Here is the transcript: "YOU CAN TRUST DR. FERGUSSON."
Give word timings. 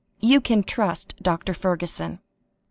"YOU 0.19 0.41
CAN 0.41 0.63
TRUST 0.63 1.13
DR. 1.21 1.53
FERGUSSON." 1.53 2.21